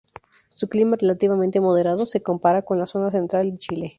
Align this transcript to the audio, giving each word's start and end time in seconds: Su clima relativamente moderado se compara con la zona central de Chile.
Su 0.49 0.67
clima 0.67 0.95
relativamente 0.97 1.59
moderado 1.59 2.07
se 2.07 2.23
compara 2.23 2.63
con 2.63 2.79
la 2.79 2.87
zona 2.87 3.11
central 3.11 3.51
de 3.51 3.57
Chile. 3.59 3.89